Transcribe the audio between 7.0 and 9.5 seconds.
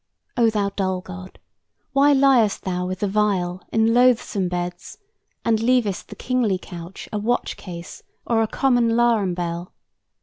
A watch case, or a common 'larum